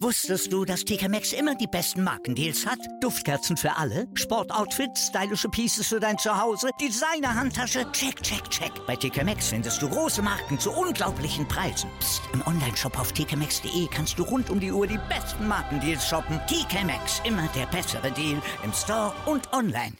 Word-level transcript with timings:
Wusstest 0.00 0.52
du, 0.52 0.64
dass 0.64 0.84
TK 0.84 1.08
Maxx 1.08 1.32
immer 1.32 1.54
die 1.54 1.66
besten 1.66 2.04
Markendeals 2.04 2.66
hat? 2.66 2.78
Duftkerzen 3.00 3.56
für 3.56 3.74
alle, 3.76 4.06
Sportoutfits, 4.14 5.08
stylische 5.08 5.48
Pieces 5.48 5.86
für 5.88 5.98
dein 5.98 6.18
Zuhause, 6.18 6.68
Designer-Handtasche, 6.80 7.90
check, 7.92 8.22
check, 8.22 8.48
check. 8.50 8.70
Bei 8.86 8.94
TK 8.94 9.24
Maxx 9.24 9.48
findest 9.48 9.80
du 9.80 9.88
große 9.88 10.22
Marken 10.22 10.58
zu 10.58 10.70
unglaublichen 10.70 11.48
Preisen. 11.48 11.90
Psst. 12.00 12.22
im 12.34 12.46
Onlineshop 12.46 12.98
auf 13.00 13.12
tkmaxx.de 13.12 13.88
kannst 13.90 14.18
du 14.18 14.24
rund 14.24 14.50
um 14.50 14.60
die 14.60 14.70
Uhr 14.70 14.86
die 14.86 15.00
besten 15.08 15.48
Markendeals 15.48 16.06
shoppen. 16.06 16.38
TK 16.46 16.84
Maxx, 16.84 17.22
immer 17.24 17.48
der 17.56 17.66
bessere 17.66 18.12
Deal 18.12 18.40
im 18.62 18.72
Store 18.72 19.12
und 19.24 19.52
online. 19.52 19.94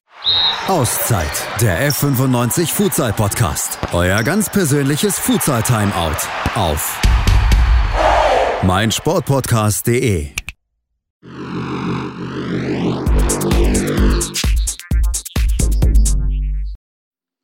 Auszeit, 0.68 1.30
der 1.60 1.90
F95 1.90 2.68
Futsal 2.68 3.12
Podcast. 3.12 3.78
Euer 3.92 4.22
ganz 4.22 4.50
persönliches 4.50 5.18
Futsal 5.18 5.62
Timeout 5.62 6.16
auf 6.54 7.00
mein 8.62 8.90
Sportpodcast.de. 8.90 10.32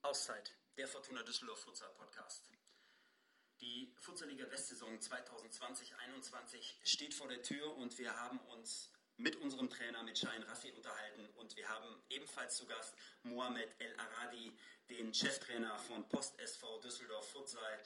Auszeit, 0.02 0.56
der 0.76 0.88
Fortuna 0.88 1.22
Düsseldorf 1.22 1.60
Futsal 1.60 1.90
Podcast. 1.96 2.50
Die 3.60 3.92
Futsalliga 3.98 4.50
Westsaison 4.50 4.98
2020-21 4.98 6.74
steht 6.84 7.14
vor 7.14 7.28
der 7.28 7.42
Tür 7.42 7.76
und 7.76 7.96
wir 7.98 8.14
haben 8.18 8.38
uns 8.56 8.90
mit 9.16 9.36
unserem 9.36 9.68
Trainer, 9.68 10.02
mit 10.02 10.18
Schein 10.18 10.42
Rassi 10.42 10.72
unterhalten 10.72 11.28
und 11.36 11.56
wir 11.56 11.68
haben 11.68 12.02
ebenfalls 12.08 12.56
zu 12.56 12.66
Gast 12.66 12.94
Mohamed 13.22 13.68
El 13.78 13.94
Aradi, 13.98 14.56
den 14.90 15.14
Cheftrainer 15.14 15.78
von 15.78 16.08
Post 16.08 16.38
SV 16.40 16.80
Düsseldorf 16.80 17.30
Futsal. 17.30 17.78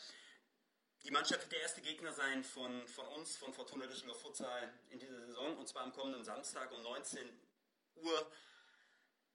Die 1.04 1.10
Mannschaft 1.10 1.42
wird 1.42 1.52
der 1.52 1.62
erste 1.62 1.80
Gegner 1.80 2.12
sein 2.12 2.42
von, 2.42 2.86
von 2.88 3.06
uns, 3.08 3.36
von 3.36 3.52
Fortuna 3.52 3.86
Düsseldorf 3.86 4.20
Futsal 4.20 4.72
in 4.90 4.98
dieser 4.98 5.20
Saison 5.26 5.56
und 5.56 5.68
zwar 5.68 5.82
am 5.82 5.92
kommenden 5.92 6.24
Samstag 6.24 6.72
um 6.72 6.82
19 6.82 7.28
Uhr 7.96 8.30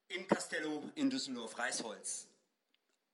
im 0.09 0.28
Castello 0.28 0.89
in 0.95 1.09
Düsseldorf-Reisholz. 1.09 2.28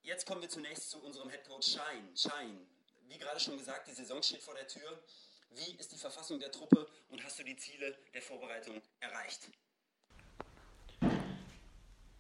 Jetzt 0.01 0.25
kommen 0.25 0.41
wir 0.41 0.49
zunächst 0.49 0.89
zu 0.89 0.99
unserem 1.03 1.29
Headcoach 1.29 1.63
Schein. 1.63 2.09
Schein, 2.15 2.65
wie 3.07 3.17
gerade 3.17 3.39
schon 3.39 3.57
gesagt, 3.57 3.87
die 3.87 3.93
Saison 3.93 4.23
steht 4.23 4.41
vor 4.41 4.55
der 4.55 4.67
Tür. 4.67 5.03
Wie 5.51 5.75
ist 5.77 5.91
die 5.91 5.97
Verfassung 5.97 6.39
der 6.39 6.51
Truppe 6.51 6.87
und 7.09 7.23
hast 7.23 7.39
du 7.39 7.43
die 7.43 7.55
Ziele 7.55 7.95
der 8.13 8.21
Vorbereitung 8.21 8.81
erreicht? 8.99 9.49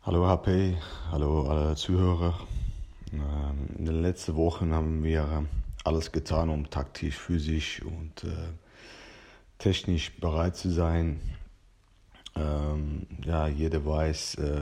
Hallo 0.01 0.25
HP, 0.25 0.77
hallo 1.11 1.49
alle 1.49 1.75
Zuhörer. 1.75 2.47
Ähm, 3.11 3.69
in 3.77 3.85
den 3.85 4.01
letzten 4.01 4.35
Wochen 4.35 4.73
haben 4.73 5.03
wir 5.03 5.45
alles 5.87 6.11
getan, 6.11 6.49
um 6.49 6.69
taktisch, 6.69 7.15
physisch 7.15 7.81
und 7.81 8.23
äh, 8.23 8.53
technisch 9.57 10.15
bereit 10.19 10.55
zu 10.55 10.69
sein. 10.69 11.19
Ähm, 12.35 13.07
ja, 13.23 13.47
jeder 13.47 13.85
weiß, 13.85 14.35
äh, 14.35 14.61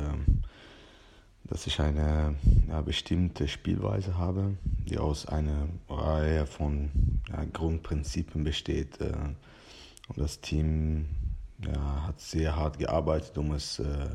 dass 1.44 1.68
ich 1.68 1.80
eine 1.80 2.36
ja, 2.68 2.82
bestimmte 2.82 3.48
Spielweise 3.48 4.18
habe, 4.18 4.58
die 4.64 4.98
aus 4.98 5.28
einer 5.28 5.68
Reihe 5.90 6.46
von 6.46 6.92
ja, 7.30 7.44
Grundprinzipien 7.46 8.44
besteht. 8.44 9.02
Äh, 9.02 9.14
und 10.08 10.18
das 10.18 10.40
Team 10.42 11.08
ja, 11.66 12.04
hat 12.08 12.20
sehr 12.20 12.56
hart 12.56 12.78
gearbeitet, 12.78 13.38
um, 13.38 13.52
es, 13.54 13.80
äh, 13.80 14.10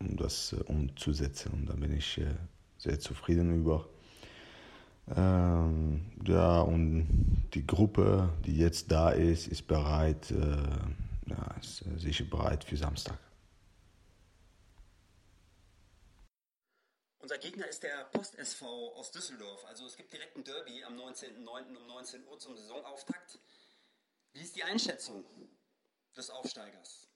um 0.00 0.16
das 0.16 0.52
äh, 0.52 0.62
umzusetzen. 0.64 1.52
Und 1.52 1.66
da 1.66 1.74
bin 1.74 1.96
ich 1.96 2.18
äh, 2.18 2.34
sehr 2.78 2.98
zufrieden 2.98 3.54
über. 3.54 3.86
Ähm, 5.08 6.12
ja, 6.24 6.60
und 6.60 7.48
die 7.54 7.66
Gruppe, 7.66 8.32
die 8.44 8.56
jetzt 8.56 8.90
da 8.90 9.10
ist, 9.10 9.48
ist 9.48 9.66
bereit, 9.66 10.30
äh, 10.30 10.36
ja, 11.26 11.56
ist 11.60 11.84
äh, 11.86 11.98
sicher 11.98 12.24
bereit 12.24 12.64
für 12.64 12.76
Samstag. 12.76 13.18
Unser 17.18 17.38
Gegner 17.38 17.66
ist 17.68 17.82
der 17.82 18.04
Post 18.12 18.36
SV 18.36 18.94
aus 18.96 19.10
Düsseldorf. 19.10 19.64
Also 19.66 19.86
es 19.86 19.96
gibt 19.96 20.12
direkt 20.12 20.36
ein 20.36 20.44
Derby 20.44 20.82
am 20.84 20.94
19.09. 20.98 21.76
um 21.76 21.86
19 21.86 22.26
Uhr 22.26 22.38
zum 22.38 22.56
Saisonauftakt. 22.56 23.38
Wie 24.32 24.40
ist 24.40 24.56
die 24.56 24.64
Einschätzung 24.64 25.24
des 26.16 26.30
Aufsteigers 26.30 27.08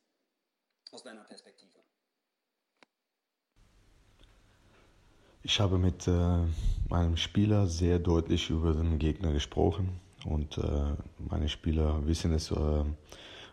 aus 0.91 1.03
deiner 1.03 1.25
Perspektive? 1.25 1.81
Ich 5.49 5.61
habe 5.61 5.79
mit 5.79 6.09
äh, 6.09 6.39
meinem 6.89 7.17
Spieler 7.17 7.69
sehr 7.69 8.01
deutlich 8.01 8.51
über 8.51 8.73
den 8.73 8.99
Gegner 8.99 9.33
gesprochen 9.33 10.01
und 10.25 10.59
äh, 10.59 10.97
meine 11.31 11.49
Spieler 11.49 12.05
wissen 12.05 12.33
es 12.33 12.51
äh, 12.51 12.85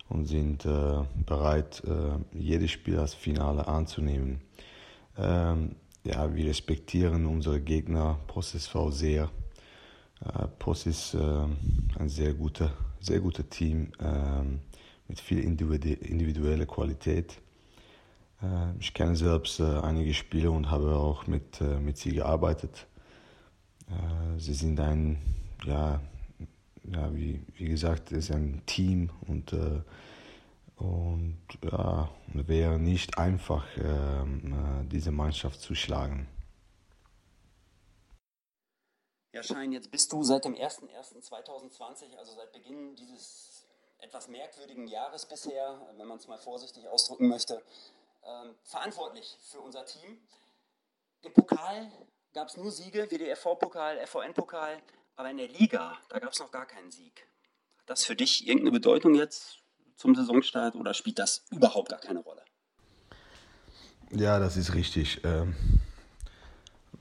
und 0.09 0.25
sind 0.25 0.65
äh, 0.65 1.03
bereit, 1.23 1.83
äh, 1.85 2.17
jedes 2.35 2.71
Spiel 2.71 2.97
als 2.97 3.13
Finale 3.13 3.67
anzunehmen. 3.67 4.41
Ähm, 5.19 5.75
ja, 6.03 6.33
wir 6.33 6.47
respektieren 6.47 7.27
unsere 7.27 7.61
Gegner 7.61 8.17
Post 8.25 8.55
SV 8.55 8.89
sehr. 8.89 9.29
Äh, 10.25 10.47
Post 10.57 10.87
ist 10.87 11.13
ein 11.13 12.09
sehr 12.09 12.33
guter, 12.33 12.71
sehr 13.01 13.19
guter 13.19 13.47
Team 13.47 13.91
ähm, 13.99 14.61
mit 15.07 15.19
viel 15.19 15.41
individueller 15.41 16.65
Qualität. 16.65 17.37
Äh, 18.43 18.77
ich 18.79 18.93
kenne 18.93 19.15
selbst 19.15 19.59
äh, 19.59 19.63
einige 19.63 20.13
Spieler 20.13 20.51
und 20.51 20.69
habe 20.69 20.95
auch 20.95 21.27
mit, 21.27 21.61
äh, 21.61 21.79
mit 21.79 21.97
sie 21.97 22.13
gearbeitet. 22.13 22.87
Sie 24.37 24.53
sind 24.53 24.79
ein, 24.79 25.21
ja, 25.65 26.01
ja 26.85 27.13
wie, 27.13 27.45
wie 27.57 27.65
gesagt, 27.65 28.11
es 28.11 28.29
ist 28.29 28.31
ein 28.31 28.63
Team 28.65 29.11
und, 29.27 29.53
und 30.77 31.37
ja, 31.61 32.09
wäre 32.33 32.79
nicht 32.79 33.17
einfach, 33.19 33.65
diese 34.89 35.11
Mannschaft 35.11 35.59
zu 35.61 35.75
schlagen. 35.75 36.27
Ja, 39.33 39.43
Schein, 39.43 39.73
jetzt 39.73 39.91
bist 39.91 40.11
du 40.11 40.23
seit 40.23 40.45
dem 40.45 40.55
01.01.2020, 40.55 42.15
also 42.17 42.33
seit 42.33 42.51
Beginn 42.53 42.95
dieses 42.95 43.67
etwas 43.99 44.27
merkwürdigen 44.27 44.87
Jahres 44.87 45.27
bisher, 45.27 45.79
wenn 45.97 46.07
man 46.07 46.17
es 46.17 46.27
mal 46.27 46.39
vorsichtig 46.39 46.87
ausdrücken 46.87 47.27
möchte, 47.27 47.61
ähm, 48.25 48.55
verantwortlich 48.63 49.37
für 49.41 49.59
unser 49.59 49.85
Team. 49.85 50.17
Im 51.21 51.33
Pokal 51.33 51.91
gab 52.33 52.47
es 52.47 52.57
nur 52.57 52.71
Siege, 52.71 53.09
WDFV-Pokal, 53.09 54.05
FVN-Pokal, 54.05 54.81
aber 55.15 55.29
in 55.29 55.37
der 55.37 55.47
Liga, 55.47 55.97
da 56.09 56.19
gab 56.19 56.33
es 56.33 56.39
noch 56.39 56.51
gar 56.51 56.65
keinen 56.65 56.91
Sieg. 56.91 57.27
Hat 57.79 57.89
das 57.89 58.05
für 58.05 58.15
dich 58.15 58.47
irgendeine 58.47 58.71
Bedeutung 58.71 59.15
jetzt 59.15 59.59
zum 59.95 60.15
Saisonstart 60.15 60.75
oder 60.75 60.93
spielt 60.93 61.19
das 61.19 61.45
überhaupt 61.51 61.89
gar 61.89 61.99
keine 61.99 62.19
Rolle? 62.19 62.43
Ja, 64.11 64.39
das 64.39 64.57
ist 64.57 64.73
richtig. 64.73 65.21
Ähm, 65.23 65.55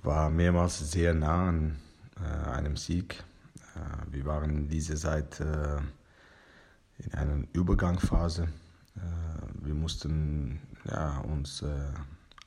war 0.03 0.31
mehrmals 0.31 0.79
sehr 0.79 1.15
nah 1.15 1.49
an 1.49 1.81
äh, 2.17 2.51
einem 2.51 2.77
Sieg. 2.77 3.23
Äh, 3.75 4.13
wir 4.13 4.25
waren 4.25 4.69
diese 4.69 4.95
Zeit 4.97 5.41
äh, 5.41 5.79
in 6.99 7.15
einer 7.15 7.45
Übergangsphase. 7.53 8.49
Äh, 8.97 9.67
wir 9.67 9.75
mussten 9.75 10.61
ja, 10.85 11.19
uns 11.21 11.63
äh, 11.63 11.93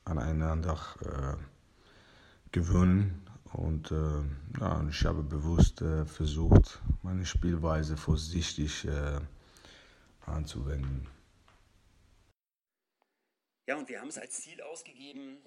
aneinander 0.04 0.78
äh, 1.02 2.52
gewöhnen. 2.52 3.22
Und 3.52 3.90
äh, 3.90 4.60
ja, 4.60 4.86
ich 4.88 5.04
habe 5.04 5.22
bewusst 5.22 5.80
äh, 5.80 6.04
versucht, 6.04 6.80
meine 7.02 7.24
Spielweise 7.24 7.96
vorsichtig 7.96 8.84
äh, 8.84 9.20
anzuwenden. 10.26 11.08
Ja, 13.66 13.76
und 13.76 13.88
wir 13.88 14.00
haben 14.00 14.08
es 14.08 14.18
als 14.18 14.40
Ziel 14.42 14.60
ausgegeben, 14.62 15.38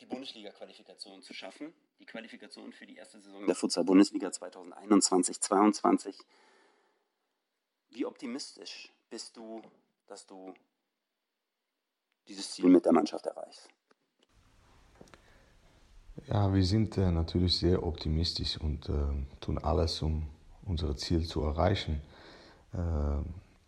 die 0.00 0.06
Bundesliga-Qualifikation 0.06 1.22
zu 1.22 1.34
schaffen. 1.34 1.72
Die 1.98 2.06
Qualifikation 2.06 2.72
für 2.72 2.86
die 2.86 2.96
erste 2.96 3.20
Saison 3.20 3.46
der 3.46 3.54
Futsal-Bundesliga 3.54 4.28
2021-22. 4.28 6.14
Wie 7.90 8.04
optimistisch 8.04 8.92
bist 9.10 9.36
du, 9.36 9.62
dass 10.06 10.26
du 10.26 10.54
dieses 12.28 12.50
Ziel 12.50 12.68
mit 12.68 12.84
der 12.84 12.92
Mannschaft 12.92 13.26
erreichst? 13.26 13.68
Ja, 16.28 16.52
wir 16.52 16.64
sind 16.64 16.96
äh, 16.98 17.10
natürlich 17.10 17.58
sehr 17.58 17.82
optimistisch 17.82 18.58
und 18.60 18.88
äh, 18.88 18.92
tun 19.40 19.58
alles, 19.58 20.02
um 20.02 20.26
unser 20.64 20.96
Ziel 20.96 21.26
zu 21.26 21.42
erreichen. 21.42 22.00
Äh, 22.72 22.78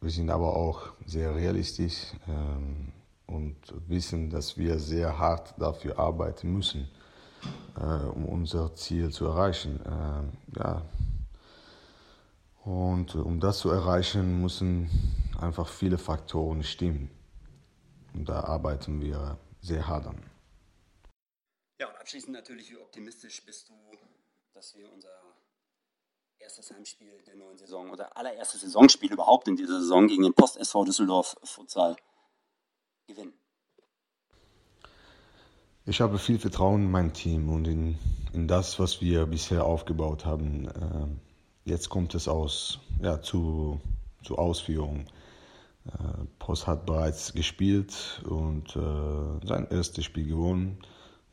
wir 0.01 0.11
sind 0.11 0.31
aber 0.31 0.57
auch 0.57 0.93
sehr 1.07 1.35
realistisch 1.35 2.13
ähm, 2.27 2.93
und 3.27 3.57
wissen, 3.87 4.31
dass 4.31 4.57
wir 4.57 4.79
sehr 4.79 5.19
hart 5.19 5.55
dafür 5.59 5.99
arbeiten 5.99 6.53
müssen, 6.53 6.89
äh, 7.77 8.07
um 8.09 8.25
unser 8.25 8.75
Ziel 8.75 9.11
zu 9.11 9.27
erreichen. 9.27 9.81
Äh, 9.85 10.59
ja. 10.59 10.83
Und 12.65 13.15
um 13.15 13.41
das 13.41 13.59
zu 13.59 13.71
erreichen, 13.71 14.43
müssen 14.43 14.91
einfach 15.41 15.69
viele 15.69 15.99
Faktoren 15.99 16.63
stimmen. 16.63 17.11
Und 18.15 18.29
da 18.29 18.41
arbeiten 18.41 19.01
wir 19.01 19.39
sehr 19.61 19.87
hart 19.87 20.07
an. 20.07 20.23
Ja, 21.81 21.89
und 21.89 21.97
abschließend 21.97 22.33
natürlich, 22.33 22.71
wie 22.71 22.77
optimistisch 22.79 23.45
bist 23.45 23.69
du, 23.69 23.75
dass 24.55 24.75
wir 24.77 24.93
unser 24.93 25.11
erstes 26.39 26.71
Heimspiel 26.73 27.23
der 27.27 27.37
neuen 27.37 27.59
Saison 27.59 27.91
oder 27.91 28.17
allererste 28.17 28.59
Saisonspiel 28.59 29.13
überhaupt 29.13 29.49
in 29.49 29.57
dieser 29.57 29.81
Saison 29.81 30.09
gegen 30.09 30.23
den 30.23 30.35
Post 30.35 30.57
SV 30.57 30.85
Düsseldorf 30.85 31.37
Futsal 31.43 31.97
gewinnen? 33.07 33.35
Ich 35.87 36.01
habe 36.01 36.19
viel 36.19 36.39
Vertrauen 36.39 36.85
in 36.85 36.91
mein 36.91 37.13
Team 37.15 37.49
und 37.49 37.67
in, 37.67 37.99
in 38.33 38.47
das, 38.47 38.79
was 38.79 39.01
wir 39.01 39.27
bisher 39.27 39.65
aufgebaut 39.65 40.27
haben. 40.27 40.69
Ähm, 40.81 41.21
jetzt 41.65 41.89
kommt 41.89 42.15
es 42.15 42.29
aus, 42.29 42.79
ja, 43.01 43.23
zu, 43.23 43.81
zu 44.23 44.37
Ausführung. 44.37 45.07
Äh, 45.93 46.25
Post 46.39 46.67
hat 46.67 46.87
bereits 46.87 47.33
gespielt 47.33 48.23
und 48.29 48.77
äh, 48.77 49.47
sein 49.47 49.67
erstes 49.71 50.05
Spiel 50.05 50.27
gewonnen. 50.27 50.79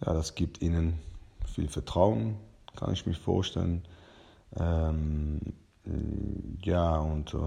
Ja, 0.06 0.14
das 0.14 0.36
gibt 0.36 0.62
ihnen 0.62 1.00
viel 1.46 1.68
Vertrauen, 1.68 2.38
kann 2.76 2.94
ich 2.94 3.06
mir 3.06 3.14
vorstellen. 3.14 3.84
Ähm, 4.58 5.40
ja, 6.64 6.98
und 6.98 7.34
äh, 7.34 7.38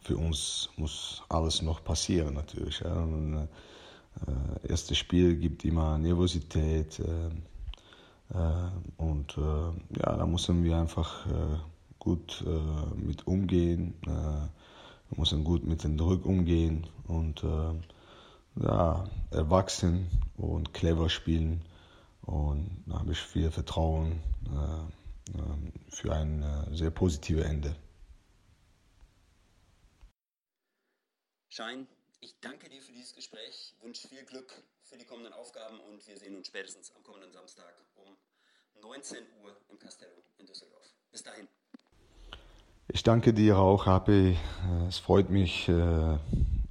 für 0.00 0.16
uns 0.16 0.70
muss 0.76 1.22
alles 1.28 1.62
noch 1.62 1.82
passieren 1.84 2.34
natürlich. 2.34 2.80
Ja. 2.80 2.92
Und, 2.94 3.48
erstes 4.68 4.98
Spiel 4.98 5.36
gibt 5.36 5.64
immer 5.64 5.96
Nervosität 5.96 7.00
und 8.98 9.34
ja, 9.36 10.16
da 10.16 10.26
müssen 10.26 10.62
wir 10.64 10.76
einfach 10.76 11.26
gut 11.98 12.44
mit 12.94 13.26
umgehen. 13.26 13.94
Wir 15.12 15.20
müssen 15.20 15.44
gut 15.44 15.64
mit 15.64 15.84
dem 15.84 15.98
Druck 15.98 16.24
umgehen 16.24 16.88
und 17.06 17.42
ja, 18.56 19.04
erwachsen 19.30 20.08
und 20.36 20.72
clever 20.72 21.10
spielen. 21.10 21.62
Und 22.22 22.84
da 22.86 23.00
habe 23.00 23.12
ich 23.12 23.18
viel 23.18 23.50
Vertrauen 23.50 24.20
für 25.88 26.14
ein 26.14 26.66
sehr 26.72 26.90
positives 26.90 27.44
Ende. 27.44 27.76
Schein, 31.50 31.86
ich 32.20 32.34
danke 32.40 32.70
dir 32.70 32.80
für 32.80 32.92
dieses 32.92 33.14
Gespräch, 33.14 33.74
wünsche 33.82 34.08
viel 34.08 34.24
Glück 34.24 34.50
für 34.84 34.96
die 34.96 35.04
kommenden 35.04 35.34
Aufgaben 35.34 35.78
und 35.80 36.06
wir 36.06 36.16
sehen 36.16 36.34
uns 36.36 36.46
spätestens 36.46 36.90
am 36.96 37.02
kommenden 37.02 37.30
Samstag 37.30 37.74
um 37.96 38.16
19 38.80 39.18
Uhr 39.42 39.54
im 39.68 39.78
Castello 39.78 40.24
in 40.38 40.46
Düsseldorf. 40.46 40.94
Bis 41.10 41.22
dahin. 41.22 41.46
Ich 42.88 43.02
danke 43.02 43.32
dir 43.32 43.58
auch, 43.58 43.86
HP. 43.86 44.36
Es 44.88 44.98
freut 44.98 45.30
mich 45.30 45.68
äh, 45.68 46.18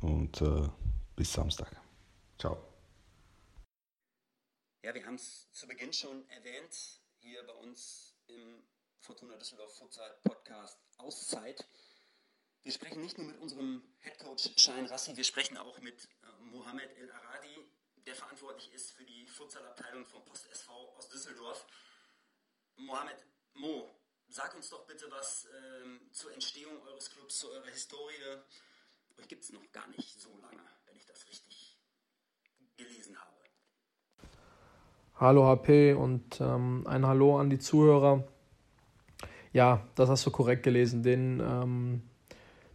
und 0.02 0.42
äh, 0.42 0.69
bis 1.16 1.34
Samstag. 1.34 1.75
Ciao. 2.38 2.58
Ja, 4.84 4.94
wir 4.94 5.06
haben 5.06 5.16
es 5.16 5.50
zu 5.52 5.68
Beginn 5.68 5.94
schon 5.94 6.28
erwähnt, 6.30 7.02
hier 7.19 7.46
bei 7.48 7.54
uns 7.54 8.16
im 8.28 8.63
Fortuna 9.00 9.36
Düsseldorf 9.38 9.74
Futsal 9.78 10.16
Podcast 10.24 10.80
Auszeit. 10.98 11.68
Wir 12.63 12.72
sprechen 12.72 13.02
nicht 13.02 13.18
nur 13.18 13.28
mit 13.28 13.40
unserem 13.40 13.81
Headcoach 14.00 14.52
Schein 14.58 14.86
Rassi, 14.86 15.16
wir 15.16 15.24
sprechen 15.24 15.58
auch 15.58 15.80
mit 15.80 16.06
äh, 16.06 16.44
Mohamed 16.44 16.96
El 16.98 17.12
Aradi, 17.12 17.72
der 18.06 18.16
verantwortlich 18.16 18.72
ist 18.74 18.92
für 18.92 19.06
die 19.06 19.25
Futsalabteilung 19.28 20.06
vom 20.06 20.24
Post 20.25 20.52
SV 20.52 20.72
aus 20.98 21.10
Düsseldorf. 21.10 21.66
Mohamed, 22.75 23.25
Mo, 23.54 23.90
sag 24.31 24.56
uns 24.56 24.69
doch 24.69 24.86
bitte 24.88 25.06
was 25.10 25.48
ähm, 25.83 26.00
zur 26.12 26.33
Entstehung 26.33 26.74
eures 26.88 27.12
Clubs, 27.12 27.38
zu 27.38 27.51
eurer 27.51 27.68
Historie. 27.68 28.13
Euch 29.19 29.28
gibt 29.28 29.44
es 29.44 29.51
noch 29.51 29.72
gar 29.74 29.88
nicht 29.89 30.19
so 30.22 30.30
lange, 30.42 30.63
wenn 30.86 30.95
ich 30.95 31.06
das 31.06 31.28
richtig 31.28 31.78
gelesen 32.78 33.18
habe. 33.18 34.30
Hallo 35.16 35.45
HP 35.45 35.94
und 35.94 36.39
ähm, 36.39 36.88
ein 36.88 37.06
Hallo 37.06 37.39
an 37.39 37.50
die 37.50 37.60
Zuhörer. 37.60 38.24
Ja, 39.51 39.86
das 39.95 40.10
hast 40.10 40.25
du 40.25 40.31
korrekt 40.31 40.63
gelesen. 40.63 41.04
Den 41.04 41.42
ähm, 41.42 42.04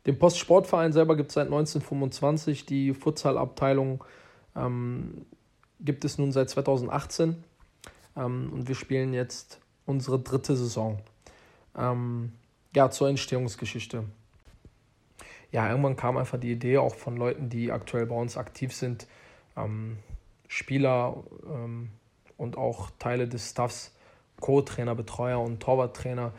den 0.04 0.18
Postsportverein 0.18 0.92
selber 0.92 1.16
gibt 1.16 1.30
es 1.30 1.34
seit 1.34 1.46
1925. 1.46 2.66
Die 2.66 2.92
Futsalabteilung 2.92 4.04
ähm, 4.54 5.24
gibt 5.80 6.04
es 6.04 6.18
nun 6.18 6.32
seit 6.32 6.50
2018. 6.50 7.42
Ähm, 8.14 8.52
und 8.52 8.68
wir 8.68 8.74
spielen 8.74 9.14
jetzt 9.14 9.58
unsere 9.86 10.20
dritte 10.20 10.54
Saison. 10.54 11.02
Ähm, 11.76 12.32
ja, 12.74 12.90
zur 12.90 13.08
Entstehungsgeschichte. 13.08 14.04
Ja, 15.52 15.70
irgendwann 15.70 15.96
kam 15.96 16.16
einfach 16.16 16.38
die 16.38 16.52
Idee 16.52 16.78
auch 16.78 16.94
von 16.94 17.16
Leuten, 17.16 17.48
die 17.48 17.72
aktuell 17.72 18.06
bei 18.06 18.14
uns 18.14 18.36
aktiv 18.36 18.74
sind, 18.74 19.06
ähm, 19.56 19.98
Spieler 20.48 21.24
ähm, 21.46 21.90
und 22.36 22.58
auch 22.58 22.90
Teile 22.98 23.28
des 23.28 23.50
Staffs, 23.50 23.94
Co-Trainer, 24.40 24.94
Betreuer 24.94 25.40
und 25.40 25.60
Torwarttrainer, 25.60 26.32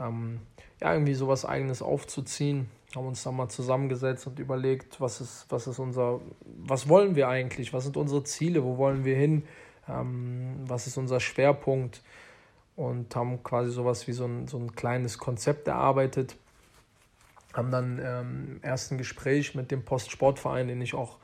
ähm, 0.00 0.40
ja, 0.80 0.92
irgendwie 0.92 1.14
sowas 1.14 1.44
Eigenes 1.44 1.82
aufzuziehen. 1.82 2.68
Haben 2.96 3.06
uns 3.06 3.22
dann 3.22 3.36
mal 3.36 3.48
zusammengesetzt 3.48 4.26
und 4.26 4.38
überlegt, 4.38 5.00
was 5.00 5.20
ist, 5.20 5.46
was 5.48 5.66
ist 5.66 5.78
unser, 5.78 6.20
was 6.58 6.88
wollen 6.88 7.16
wir 7.16 7.28
eigentlich, 7.28 7.72
was 7.72 7.84
sind 7.84 7.96
unsere 7.96 8.24
Ziele, 8.24 8.64
wo 8.64 8.76
wollen 8.78 9.04
wir 9.04 9.16
hin, 9.16 9.44
ähm, 9.88 10.56
was 10.66 10.86
ist 10.86 10.96
unser 10.96 11.20
Schwerpunkt 11.20 12.02
und 12.76 13.14
haben 13.14 13.42
quasi 13.42 13.70
sowas 13.70 14.06
wie 14.06 14.12
so 14.12 14.24
ein, 14.24 14.48
so 14.48 14.58
ein 14.58 14.74
kleines 14.74 15.18
Konzept 15.18 15.68
erarbeitet. 15.68 16.36
Haben 17.52 17.70
dann 17.70 18.00
ähm, 18.02 18.46
im 18.56 18.62
ersten 18.62 18.98
Gespräch 18.98 19.54
mit 19.54 19.70
dem 19.70 19.84
Postsportverein, 19.84 20.68
den 20.68 20.80
ich 20.80 20.94
auch 20.94 21.18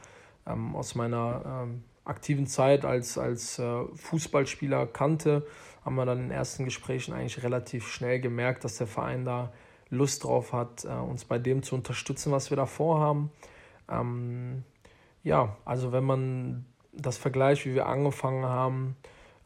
ähm, 0.47 0.76
aus 0.76 0.94
meiner 0.94 1.64
ähm, 1.64 1.82
aktiven 2.05 2.47
Zeit 2.47 2.85
als, 2.85 3.19
als 3.19 3.58
äh, 3.58 3.85
Fußballspieler 3.94 4.87
kannte, 4.87 5.47
haben 5.85 5.97
wir 5.97 6.05
dann 6.05 6.19
in 6.19 6.25
den 6.25 6.32
ersten 6.32 6.64
Gesprächen 6.64 7.14
eigentlich 7.14 7.43
relativ 7.43 7.88
schnell 7.88 8.20
gemerkt, 8.20 8.64
dass 8.64 8.76
der 8.76 8.87
Verein 8.87 9.25
da 9.25 9.53
Lust 9.88 10.25
drauf 10.25 10.53
hat, 10.53 10.85
äh, 10.85 10.88
uns 10.88 11.25
bei 11.25 11.38
dem 11.38 11.62
zu 11.62 11.75
unterstützen, 11.75 12.31
was 12.32 12.50
wir 12.50 12.56
da 12.56 12.67
vorhaben. 12.67 13.31
Ähm, 13.88 14.64
ja, 15.23 15.56
also 15.64 15.93
wenn 15.93 16.05
man 16.05 16.64
das 16.93 17.17
vergleicht, 17.17 17.67
wie 17.67 17.75
wir 17.75 17.87
angefangen 17.87 18.44
haben 18.44 18.96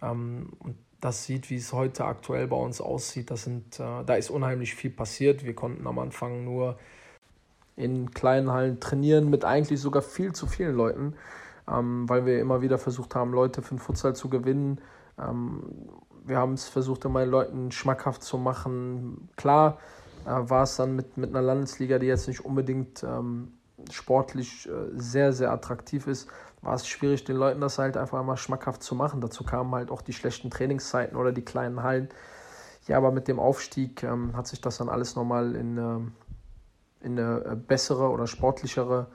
ähm, 0.02 0.52
und 0.58 0.76
das 1.04 1.24
sieht, 1.24 1.50
wie 1.50 1.56
es 1.56 1.74
heute 1.74 2.06
aktuell 2.06 2.48
bei 2.48 2.56
uns 2.56 2.80
aussieht, 2.80 3.30
das 3.30 3.44
sind, 3.44 3.78
äh, 3.78 4.04
da 4.06 4.14
ist 4.14 4.30
unheimlich 4.30 4.74
viel 4.74 4.90
passiert. 4.90 5.44
Wir 5.44 5.54
konnten 5.54 5.86
am 5.86 5.98
Anfang 5.98 6.44
nur 6.44 6.78
in 7.76 8.12
kleinen 8.12 8.50
Hallen 8.50 8.80
trainieren 8.80 9.28
mit 9.28 9.44
eigentlich 9.44 9.80
sogar 9.80 10.00
viel 10.00 10.32
zu 10.32 10.46
vielen 10.46 10.74
Leuten, 10.74 11.14
ähm, 11.70 12.08
weil 12.08 12.24
wir 12.24 12.40
immer 12.40 12.62
wieder 12.62 12.78
versucht 12.78 13.14
haben, 13.14 13.32
Leute 13.32 13.60
für 13.60 13.74
den 13.74 13.80
Futsal 13.80 14.16
zu 14.16 14.30
gewinnen. 14.30 14.80
Ähm, 15.18 15.90
wir 16.24 16.38
haben 16.38 16.54
es 16.54 16.68
versucht, 16.68 17.04
immer 17.04 17.26
Leuten 17.26 17.70
schmackhaft 17.70 18.22
zu 18.22 18.38
machen. 18.38 19.28
Klar, 19.36 19.78
äh, 20.24 20.30
war 20.30 20.62
es 20.62 20.76
dann 20.76 20.96
mit, 20.96 21.18
mit 21.18 21.28
einer 21.28 21.42
Landesliga, 21.42 21.98
die 21.98 22.06
jetzt 22.06 22.28
nicht 22.28 22.42
unbedingt 22.42 23.02
ähm, 23.02 23.52
sportlich 23.90 24.66
äh, 24.68 24.70
sehr, 24.94 25.34
sehr 25.34 25.52
attraktiv 25.52 26.06
ist, 26.06 26.30
war 26.64 26.74
es 26.74 26.86
schwierig, 26.86 27.24
den 27.24 27.36
Leuten 27.36 27.60
das 27.60 27.78
halt 27.78 27.96
einfach 27.96 28.22
mal 28.24 28.36
schmackhaft 28.36 28.82
zu 28.82 28.94
machen. 28.94 29.20
Dazu 29.20 29.44
kamen 29.44 29.74
halt 29.74 29.90
auch 29.90 30.02
die 30.02 30.12
schlechten 30.12 30.50
Trainingszeiten 30.50 31.16
oder 31.16 31.32
die 31.32 31.44
kleinen 31.44 31.82
Hallen. 31.82 32.08
Ja, 32.86 32.96
aber 32.98 33.12
mit 33.12 33.28
dem 33.28 33.38
Aufstieg 33.38 34.02
ähm, 34.02 34.36
hat 34.36 34.46
sich 34.46 34.60
das 34.60 34.78
dann 34.78 34.88
alles 34.88 35.16
nochmal 35.16 35.54
in, 35.54 35.78
äh, 35.78 37.06
in 37.06 37.18
eine 37.18 37.44
äh, 37.44 37.56
bessere 37.56 38.10
oder 38.10 38.26
sportlichere, 38.26 39.06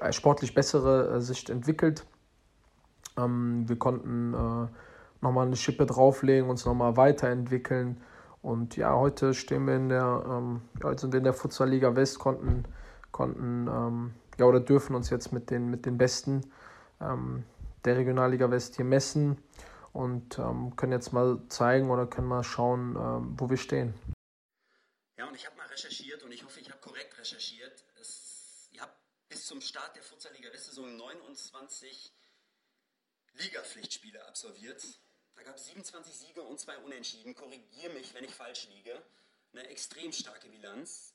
äh, 0.00 0.12
sportlich 0.12 0.54
bessere 0.54 1.16
äh, 1.16 1.20
Sicht 1.20 1.50
entwickelt. 1.50 2.06
Ähm, 3.16 3.68
wir 3.68 3.78
konnten 3.78 4.34
äh, 4.34 4.68
nochmal 5.22 5.46
eine 5.46 5.56
Schippe 5.56 5.86
drauflegen, 5.86 6.48
uns 6.48 6.64
nochmal 6.64 6.96
weiterentwickeln 6.96 8.00
und 8.46 8.76
ja, 8.76 8.94
heute 8.94 9.34
stehen 9.34 9.66
wir 9.66 9.74
in 9.74 9.88
der, 9.88 10.24
ähm, 10.28 10.60
ja, 10.80 10.96
sind 10.96 11.12
wir 11.12 11.18
in 11.18 11.24
der 11.24 11.32
Futsal-Liga 11.32 11.96
West, 11.96 12.20
konnten, 12.20 12.64
konnten 13.10 13.66
ähm, 13.66 14.14
ja, 14.38 14.46
oder 14.46 14.60
dürfen 14.60 14.94
uns 14.94 15.10
jetzt 15.10 15.32
mit 15.32 15.50
den, 15.50 15.68
mit 15.68 15.84
den 15.84 15.98
Besten 15.98 16.42
ähm, 16.42 16.50
der 17.00 17.96
Regionalliga 17.96 18.50
West 18.50 18.76
hier 18.76 18.84
messen 18.84 19.42
und 19.92 20.38
ähm, 20.38 20.76
können 20.76 20.92
jetzt 20.92 21.12
mal 21.12 21.40
zeigen 21.48 21.90
oder 21.90 22.06
können 22.06 22.26
mal 22.26 22.44
schauen, 22.44 22.96
ähm, 22.96 23.40
wo 23.40 23.48
wir 23.48 23.56
stehen. 23.56 23.94
Ja, 25.16 25.26
und 25.26 25.34
ich 25.34 25.46
habe 25.46 25.56
mal 25.56 25.66
recherchiert 25.66 26.22
und 26.22 26.32
ich 26.32 26.44
hoffe, 26.44 26.60
ich 26.60 26.70
habe 26.70 26.80
korrekt 26.80 27.18
recherchiert. 27.18 27.84
Es, 28.00 28.68
ihr 28.72 28.82
habt 28.82 28.96
bis 29.28 29.46
zum 29.46 29.60
Start 29.60 29.96
der 29.96 30.02
Futsal-Liga 30.02 30.52
West-Saison 30.52 30.96
29 30.96 32.12
Ligapflichtspiele 33.34 34.24
absolviert. 34.26 34.84
Da 35.34 35.42
gab 35.42 35.56
es 35.56 35.66
27 35.66 36.14
Siege 36.14 36.42
und 36.42 36.60
zwei 36.60 36.76
Unentschieden. 36.78 37.34
Korrigiere 37.34 37.92
mich, 37.94 38.14
wenn 38.14 38.24
ich 38.24 38.34
falsch 38.34 38.68
liege. 38.68 39.02
Eine 39.52 39.68
extrem 39.68 40.12
starke 40.12 40.48
Bilanz. 40.48 41.14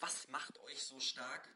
Was 0.00 0.28
macht 0.28 0.58
euch 0.60 0.82
so 0.84 1.00
stark 1.00 1.48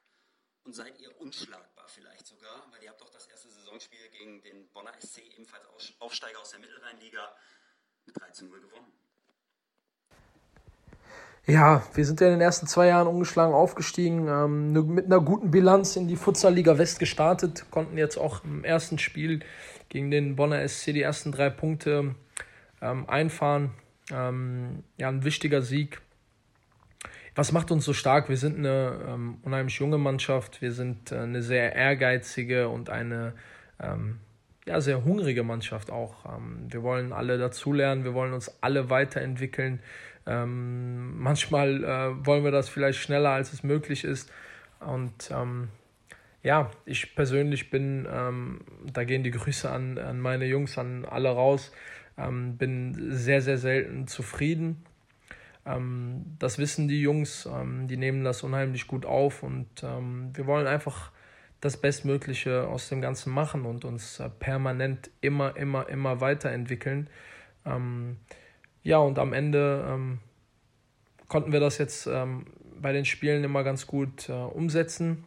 und 0.65 0.75
seid 0.75 0.99
ihr 1.01 1.21
unschlagbar 1.21 1.87
vielleicht 1.89 2.27
sogar? 2.27 2.67
Weil 2.71 2.83
ihr 2.83 2.91
habt 2.91 3.01
doch 3.01 3.11
das 3.11 3.27
erste 3.27 3.49
Saisonspiel 3.49 4.09
gegen 4.11 4.43
den 4.43 4.69
Bonner 4.73 4.93
SC, 5.01 5.23
ebenfalls 5.35 5.65
Aufsteiger 5.99 6.41
aus 6.41 6.51
der 6.51 6.61
Mittelrheinliga, 6.61 7.35
mit 8.07 8.21
13 8.21 8.49
0 8.49 8.61
gewonnen. 8.61 8.93
Ja, 11.45 11.83
wir 11.95 12.05
sind 12.05 12.21
ja 12.21 12.29
in 12.29 12.35
den 12.35 12.41
ersten 12.41 12.69
zwei 12.69 12.87
Jahren 12.87 13.09
ungeschlagen 13.09 13.53
aufgestiegen, 13.53 14.29
ähm, 14.29 14.73
mit 14.95 15.07
einer 15.07 15.21
guten 15.21 15.51
Bilanz 15.51 15.97
in 15.97 16.07
die 16.07 16.15
Futsal-Liga 16.15 16.79
West 16.79 17.01
gestartet, 17.01 17.65
konnten 17.71 17.99
jetzt 17.99 18.17
auch 18.17 18.45
im 18.45 18.63
ersten 18.63 18.99
Spiel 18.99 19.41
gegen 19.89 20.13
den 20.13 20.37
Bonner 20.37 20.67
SC 20.69 20.93
die 20.93 21.03
ersten 21.03 21.33
drei 21.33 21.51
Punkte 21.51 22.15
ähm, 22.81 23.09
einfahren. 23.09 23.73
Ähm, 24.13 24.85
ja, 24.99 25.09
ein 25.09 25.25
wichtiger 25.25 25.63
Sieg 25.63 26.01
was 27.35 27.53
macht 27.53 27.71
uns 27.71 27.85
so 27.85 27.93
stark? 27.93 28.29
Wir 28.29 28.37
sind 28.37 28.59
eine 28.59 29.01
ähm, 29.09 29.39
unheimlich 29.43 29.79
junge 29.79 29.99
Mannschaft, 29.99 30.61
wir 30.61 30.73
sind 30.73 31.13
äh, 31.13 31.19
eine 31.19 31.43
sehr 31.43 31.75
ehrgeizige 31.75 32.69
und 32.69 32.91
eine 32.91 33.33
ähm, 33.81 34.19
ja, 34.67 34.81
sehr 34.81 35.05
hungrige 35.05 35.43
Mannschaft 35.43 35.91
auch. 35.91 36.27
Ähm, 36.27 36.67
wir 36.69 36.83
wollen 36.83 37.13
alle 37.13 37.39
dazulernen, 37.39 38.05
wir 38.05 38.15
wollen 38.15 38.33
uns 38.35 38.55
alle 38.61 38.91
weiterentwickeln. 38.91 39.81
Ähm, 40.27 41.19
manchmal 41.19 41.83
äh, 41.83 42.27
wollen 42.27 42.45
wir 42.45 42.53
das 42.53 42.69
vielleicht 42.69 43.01
schneller, 43.01 43.31
als 43.31 43.53
es 43.53 43.63
möglich 43.63 44.05
ist. 44.05 44.31
Und 44.81 45.31
ähm, 45.31 45.69
ja, 46.43 46.71
ich 46.85 47.15
persönlich 47.15 47.71
bin, 47.71 48.07
ähm, 48.13 48.61
da 48.93 49.05
gehen 49.05 49.23
die 49.23 49.31
Grüße 49.31 49.71
an, 49.71 49.97
an 49.99 50.21
meine 50.21 50.45
Jungs, 50.47 50.77
an 50.77 51.05
alle 51.05 51.31
raus, 51.31 51.73
bin 52.15 53.11
sehr, 53.11 53.41
sehr 53.41 53.57
selten 53.57 54.07
zufrieden. 54.07 54.85
Ähm, 55.67 56.37
das 56.39 56.59
wissen 56.59 56.89
die 56.89 57.01
Jungs, 57.01 57.47
ähm, 57.47 57.87
die 57.89 57.97
nehmen 57.97 58.25
das 58.25 58.43
unheimlich 58.43 58.87
gut 58.87 59.07
auf 59.07 59.43
und 59.43 59.69
ähm, 59.83 60.31
wir 60.35 60.47
wollen 60.47 60.67
einfach 60.67 61.13
das 61.61 61.77
Bestmögliche 61.77 62.67
aus 62.67 62.89
dem 62.89 63.01
Ganzen 63.01 63.33
machen 63.33 63.65
und 63.65 63.85
uns 63.85 64.19
äh, 64.19 64.29
permanent 64.29 65.11
immer, 65.21 65.57
immer, 65.57 65.89
immer 65.89 66.21
weiterentwickeln. 66.21 67.09
Ähm, 67.65 68.17
ja, 68.83 68.99
und 68.99 69.19
am 69.21 69.33
Ende 69.33 70.19
konnten 71.29 71.53
wir 71.53 71.61
das 71.61 71.79
jetzt 71.79 72.05
bei 72.07 72.93
den 72.93 73.05
Spielen 73.05 73.45
immer 73.45 73.63
ganz 73.63 73.87
gut 73.87 74.29
äh, 74.29 74.33
umsetzen 74.33 75.25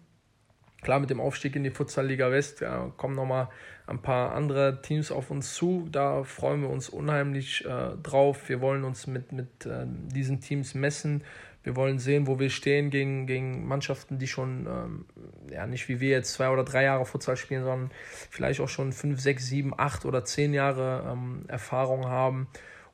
Klar, 0.86 1.00
mit 1.00 1.10
dem 1.10 1.20
Aufstieg 1.20 1.56
in 1.56 1.64
die 1.64 1.72
Futsal-Liga 1.72 2.30
West 2.30 2.62
ja, 2.62 2.92
kommen 2.96 3.16
nochmal 3.16 3.50
ein 3.88 4.04
paar 4.04 4.36
andere 4.36 4.84
Teams 4.84 5.12
auf 5.12 5.32
uns 5.32 5.56
zu. 5.56 5.88
Da 5.92 6.24
freuen 6.24 6.62
wir 6.62 6.70
uns 6.70 6.90
unheimlich 6.90 7.66
äh, 7.66 7.98
drauf. 8.04 8.50
Wir 8.50 8.62
wollen 8.62 8.84
uns 8.84 9.08
mit, 9.08 9.32
mit 9.32 9.66
äh, 9.66 9.88
diesen 9.88 10.42
Teams 10.42 10.76
messen. 10.76 11.24
Wir 11.64 11.76
wollen 11.76 11.98
sehen, 11.98 12.28
wo 12.28 12.38
wir 12.38 12.52
stehen 12.52 12.92
gegen, 12.92 13.26
gegen 13.26 13.68
Mannschaften, 13.68 14.20
die 14.20 14.28
schon, 14.28 14.68
ähm, 14.68 15.06
ja, 15.52 15.66
nicht 15.66 15.90
wie 15.90 16.00
wir 16.00 16.10
jetzt 16.10 16.34
zwei 16.34 16.50
oder 16.50 16.64
drei 16.64 16.84
Jahre 16.84 17.08
Futsal 17.08 17.36
spielen, 17.36 17.64
sondern 17.64 17.90
vielleicht 18.30 18.62
auch 18.62 18.70
schon 18.70 18.94
fünf, 18.94 19.20
sechs, 19.20 19.48
sieben, 19.48 19.74
acht 19.76 20.06
oder 20.06 20.24
zehn 20.24 20.54
Jahre 20.54 21.12
ähm, 21.12 21.46
Erfahrung 21.48 22.06
haben 22.06 22.48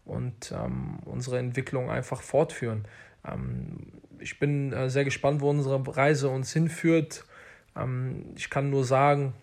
und 0.06 0.54
ähm, 0.54 1.00
unsere 1.04 1.40
Entwicklung 1.40 1.90
einfach 1.92 2.22
fortführen. 2.22 2.86
Ähm, 3.28 4.00
ich 4.20 4.40
bin 4.40 4.72
äh, 4.72 4.90
sehr 4.90 5.04
gespannt, 5.04 5.42
wo 5.42 5.50
unsere 5.50 5.86
Reise 5.98 6.30
uns 6.30 6.54
hinführt. 6.54 7.26
Ähm, 7.76 8.34
ich 8.36 8.50
kann 8.50 8.70
nur 8.70 8.86
sagen, 8.86 9.34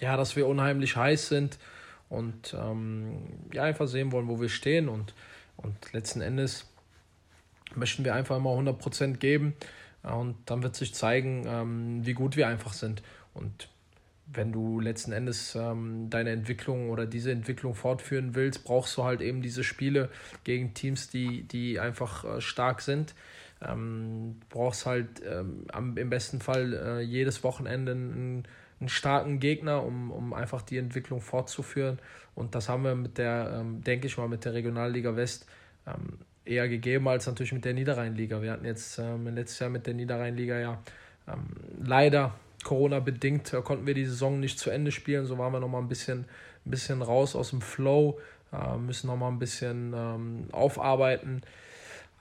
ja, 0.00 0.16
dass 0.16 0.36
wir 0.36 0.46
unheimlich 0.46 0.96
heiß 0.96 1.28
sind 1.28 1.58
und 2.08 2.54
ähm, 2.58 3.18
ja, 3.52 3.64
einfach 3.64 3.86
sehen 3.86 4.12
wollen, 4.12 4.28
wo 4.28 4.40
wir 4.40 4.48
stehen 4.48 4.88
und, 4.88 5.14
und 5.56 5.92
letzten 5.92 6.20
Endes 6.20 6.66
möchten 7.74 8.04
wir 8.04 8.14
einfach 8.14 8.36
immer 8.36 8.50
100% 8.50 9.18
geben 9.18 9.54
und 10.02 10.36
dann 10.46 10.62
wird 10.62 10.74
sich 10.74 10.94
zeigen, 10.94 11.44
ähm, 11.46 12.06
wie 12.06 12.14
gut 12.14 12.36
wir 12.36 12.48
einfach 12.48 12.72
sind 12.72 13.02
und 13.34 13.68
wenn 14.32 14.52
du 14.52 14.80
letzten 14.80 15.12
Endes 15.12 15.54
ähm, 15.56 16.08
deine 16.08 16.30
Entwicklung 16.30 16.90
oder 16.90 17.06
diese 17.06 17.32
Entwicklung 17.32 17.74
fortführen 17.74 18.34
willst, 18.34 18.64
brauchst 18.64 18.96
du 18.96 19.04
halt 19.04 19.20
eben 19.20 19.42
diese 19.42 19.64
Spiele 19.64 20.08
gegen 20.44 20.72
Teams, 20.72 21.08
die, 21.08 21.42
die 21.42 21.80
einfach 21.80 22.24
äh, 22.24 22.40
stark 22.40 22.80
sind. 22.80 23.14
Ähm, 23.66 24.40
brauchst 24.48 24.86
halt 24.86 25.22
ähm, 25.24 25.66
am, 25.72 25.96
im 25.96 26.10
besten 26.10 26.40
Fall 26.40 26.72
äh, 26.72 27.00
jedes 27.00 27.44
Wochenende 27.44 27.92
einen, 27.92 28.44
einen, 28.80 28.88
starken 28.88 29.38
Gegner, 29.38 29.84
um, 29.84 30.10
um 30.10 30.32
einfach 30.32 30.62
die 30.62 30.78
Entwicklung 30.78 31.20
fortzuführen. 31.20 31.98
Und 32.34 32.54
das 32.54 32.70
haben 32.70 32.84
wir 32.84 32.94
mit 32.94 33.18
der, 33.18 33.60
ähm, 33.60 33.82
denke 33.82 34.06
ich 34.06 34.16
mal, 34.16 34.28
mit 34.28 34.46
der 34.46 34.54
Regionalliga 34.54 35.14
West 35.14 35.46
ähm, 35.86 36.18
eher 36.46 36.68
gegeben 36.68 37.06
als 37.08 37.26
natürlich 37.26 37.52
mit 37.52 37.64
der 37.66 37.74
Niederrheinliga. 37.74 38.40
Wir 38.40 38.52
hatten 38.52 38.64
jetzt 38.64 38.98
ähm, 38.98 39.26
letztes 39.34 39.58
Jahr 39.58 39.70
mit 39.70 39.86
der 39.86 39.94
Niederrheinliga 39.94 40.58
ja 40.58 40.82
ähm, 41.28 41.48
leider 41.84 42.34
Corona-bedingt 42.64 43.52
äh, 43.52 43.62
konnten 43.62 43.86
wir 43.86 43.94
die 43.94 44.04
Saison 44.04 44.40
nicht 44.40 44.58
zu 44.58 44.70
Ende 44.70 44.92
spielen. 44.92 45.26
So 45.26 45.38
waren 45.38 45.52
wir 45.52 45.60
nochmal 45.60 45.82
ein 45.82 45.88
bisschen, 45.88 46.24
ein 46.66 46.70
bisschen 46.70 47.02
raus 47.02 47.34
aus 47.36 47.50
dem 47.50 47.60
Flow, 47.60 48.18
äh, 48.52 48.76
müssen 48.76 49.06
nochmal 49.06 49.30
ein 49.30 49.38
bisschen 49.38 49.94
ähm, 49.96 50.44
aufarbeiten. 50.52 51.42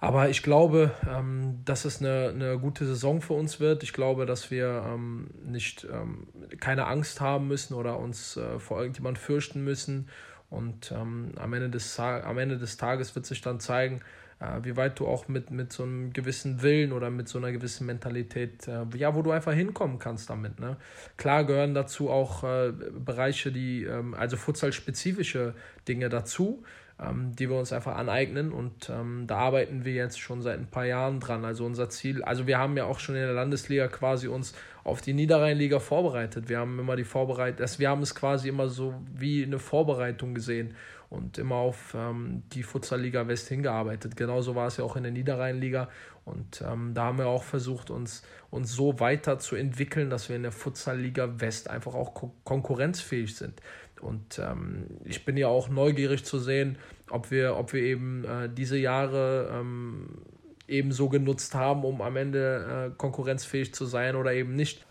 Aber 0.02 0.30
ich 0.30 0.44
glaube, 0.44 0.92
ähm, 1.10 1.62
dass 1.66 1.84
es 1.84 2.00
eine, 2.00 2.30
eine 2.30 2.58
gute 2.58 2.86
Saison 2.86 3.22
für 3.22 3.34
uns 3.34 3.60
wird. 3.60 3.84
Ich 3.84 3.92
glaube, 3.92 4.26
dass 4.26 4.50
wir 4.50 4.84
ähm, 4.88 5.30
nicht 5.44 5.86
ähm, 5.92 6.28
keine 6.60 6.88
Angst 6.88 7.20
haben 7.20 7.48
müssen 7.48 7.74
oder 7.74 8.00
uns 8.00 8.38
äh, 8.38 8.60
vor 8.60 8.80
irgendjemand 8.80 9.18
fürchten 9.18 9.64
müssen. 9.64 10.08
Und 10.50 10.92
am, 10.92 11.54
Ende 11.54 11.70
des, 11.70 12.00
am 12.00 12.40
Ende 12.40 12.58
des 12.58 12.78
Tages 12.78 13.14
wird 13.14 13.28
sich 13.28 13.42
dann 13.42 13.60
zeigen, 13.60 14.02
äh, 14.40 14.64
wie 14.64 14.78
weit 14.78 15.00
du 15.00 15.08
auch 15.08 15.28
mit, 15.28 15.52
mit 15.52 15.74
so 15.74 15.84
einem 15.84 16.14
gewissen 16.14 16.62
Willen 16.62 16.92
oder 16.92 17.10
mit 17.10 17.28
so 17.28 17.38
einer 17.38 17.52
gewissen 17.52 17.86
Mentalität, 17.86 18.68
äh, 18.68 18.86
ja, 18.96 19.16
wo 19.16 19.22
du 19.22 19.32
einfach 19.32 19.54
hinkommen 19.54 20.00
kannst 20.00 20.30
damit. 20.30 20.60
Ne? 20.60 20.78
Klar 21.18 21.44
gehören 21.46 21.74
dazu 21.74 22.10
auch 22.10 22.44
äh, 22.44 22.72
Bereiche, 22.72 23.52
die, 23.52 23.84
ähm, 23.84 24.14
also 24.14 24.38
Futsal-spezifische 24.38 25.54
Dinge 25.88 26.10
dazu 26.10 26.64
ähm, 27.02 27.36
die 27.36 27.50
wir 27.50 27.58
uns 27.58 27.72
einfach 27.72 27.96
aneignen. 27.96 28.52
Und 28.52 28.90
ähm, 28.90 29.26
da 29.28 29.38
arbeiten 29.38 29.86
wir 29.86 29.94
jetzt 29.94 30.20
schon 30.20 30.42
seit 30.42 30.60
ein 30.60 30.68
paar 30.68 30.86
Jahren 30.86 31.20
dran. 31.20 31.46
Also 31.46 31.66
unser 31.66 31.90
Ziel, 31.90 32.24
also 32.24 32.48
wir 32.48 32.58
haben 32.58 32.76
ja 32.78 32.86
auch 32.86 33.00
schon 33.00 33.16
in 33.16 33.22
der 33.22 33.34
Landesliga 33.34 33.88
quasi 33.88 34.28
uns 34.28 34.54
auf 34.84 35.02
die 35.02 35.14
Niederrheinliga 35.14 35.80
vorbereitet. 35.80 36.50
Wir 36.50 36.60
haben 36.60 36.80
immer 36.80 36.96
die 36.96 37.04
Vorbereitung, 37.04 37.62
also 37.62 37.80
wir 37.80 37.90
haben 37.90 38.02
es 38.02 38.16
quasi 38.16 38.50
immer 38.50 38.70
so 38.70 38.94
wie 39.14 39.44
eine 39.44 39.60
Vorbereitung 39.60 40.34
gesehen 40.34 40.76
und 41.10 41.38
immer 41.38 41.56
auf 41.56 41.96
ähm, 41.98 42.44
die 42.54 42.64
Futsalliga 42.64 43.28
West 43.28 43.48
hingearbeitet. 43.48 44.16
Genauso 44.16 44.56
war 44.56 44.68
es 44.68 44.78
ja 44.78 44.84
auch 44.84 44.96
in 44.96 45.04
der 45.04 45.12
Niederrheinliga. 45.12 45.90
Und 46.26 46.62
ähm, 46.62 46.94
da 46.94 47.06
haben 47.06 47.18
wir 47.18 47.28
auch 47.28 47.44
versucht, 47.44 47.90
uns, 47.90 48.24
uns 48.52 48.72
so 48.72 49.00
weiter 49.00 49.40
zu 49.40 49.56
entwickeln, 49.56 50.12
dass 50.12 50.30
wir 50.30 50.36
in 50.36 50.44
der 50.44 50.52
Futsalliga 50.52 51.40
West 51.40 51.70
einfach 51.70 51.96
auch 51.96 52.14
ko 52.14 52.34
konkurrenzfähig 52.44 53.36
sind. 53.36 53.60
Und 54.02 54.40
ähm, 54.40 54.86
ich 55.04 55.26
bin 55.26 55.36
ja 55.36 55.48
auch 55.48 55.70
neugierig 55.70 56.24
zu 56.24 56.40
sehen, 56.40 56.78
ob 57.10 57.32
wir, 57.32 57.58
ob 57.58 57.74
wir 57.74 57.82
eben 57.82 58.24
äh, 58.24 58.50
diese 58.50 58.78
Jahre 58.78 59.50
ähm, 59.52 60.22
eben 60.68 60.92
so 60.92 61.10
genutzt 61.10 61.56
haben, 61.56 61.84
um 61.84 62.02
am 62.02 62.16
Ende 62.16 62.92
äh, 62.92 62.96
konkurrenzfähig 62.96 63.74
zu 63.74 63.86
sein 63.86 64.16
oder 64.16 64.34
eben 64.34 64.56
nicht. 64.56 64.86